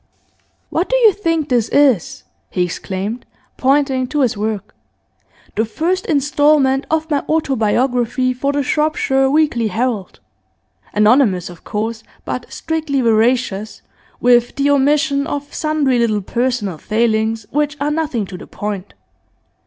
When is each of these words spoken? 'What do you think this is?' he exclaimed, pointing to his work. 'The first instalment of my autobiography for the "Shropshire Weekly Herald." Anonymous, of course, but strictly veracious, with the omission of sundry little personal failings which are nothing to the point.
'What 0.71 0.89
do 0.89 0.95
you 0.95 1.13
think 1.13 1.49
this 1.49 1.69
is?' 1.69 2.23
he 2.49 2.63
exclaimed, 2.63 3.23
pointing 3.55 4.07
to 4.07 4.21
his 4.21 4.35
work. 4.35 4.73
'The 5.53 5.65
first 5.65 6.07
instalment 6.07 6.87
of 6.89 7.07
my 7.11 7.19
autobiography 7.29 8.33
for 8.33 8.51
the 8.51 8.63
"Shropshire 8.63 9.29
Weekly 9.29 9.67
Herald." 9.67 10.19
Anonymous, 10.91 11.51
of 11.51 11.63
course, 11.63 12.01
but 12.25 12.51
strictly 12.51 13.01
veracious, 13.01 13.83
with 14.19 14.55
the 14.55 14.71
omission 14.71 15.27
of 15.27 15.53
sundry 15.53 15.99
little 15.99 16.23
personal 16.23 16.79
failings 16.79 17.45
which 17.51 17.77
are 17.79 17.91
nothing 17.91 18.25
to 18.25 18.39
the 18.39 18.47
point. 18.47 18.95